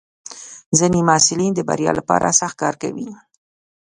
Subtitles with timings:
[0.77, 3.07] ځینې محصلین د بریا لپاره سخت کار کوي.